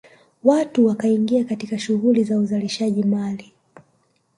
Watu 0.43 0.85
wakaingia 0.85 1.43
katika 1.43 1.79
shughuli 1.79 2.23
za 2.23 2.37
uzalishaji 2.37 3.03
mali 3.03 3.53